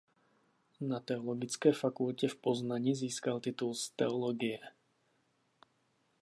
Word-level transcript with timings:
Na 0.81 0.99
Teologické 0.99 1.71
fakultě 1.73 2.27
v 2.27 2.35
Poznani 2.35 2.95
získal 2.95 3.39
titul 3.39 3.73
z 3.73 3.89
teologie. 3.89 4.59